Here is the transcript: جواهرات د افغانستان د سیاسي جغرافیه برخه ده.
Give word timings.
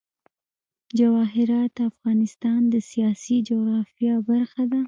جواهرات 0.99 1.69
د 1.77 1.79
افغانستان 1.91 2.59
د 2.73 2.75
سیاسي 2.91 3.37
جغرافیه 3.49 4.15
برخه 4.29 4.63
ده. 4.71 4.79